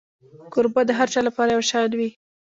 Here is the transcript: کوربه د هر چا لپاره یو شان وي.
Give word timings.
کوربه 0.53 0.81
د 0.85 0.91
هر 0.99 1.07
چا 1.13 1.21
لپاره 1.27 1.49
یو 1.55 1.63
شان 1.69 1.89
وي. 1.97 2.09